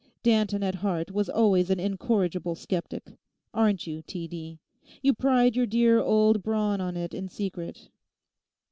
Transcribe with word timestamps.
Danton 0.23 0.63
at 0.63 0.73
heart 0.73 1.11
was 1.11 1.29
always 1.29 1.69
an 1.69 1.79
incorrigible 1.79 2.55
sceptic. 2.55 3.11
Aren't 3.53 3.85
you, 3.85 4.01
T. 4.01 4.27
D.? 4.27 4.57
You 5.03 5.13
pride 5.13 5.55
your 5.55 5.67
dear 5.67 5.99
old 5.99 6.41
brawn 6.41 6.81
on 6.81 6.97
it 6.97 7.13
in 7.13 7.29
secret? 7.29 7.87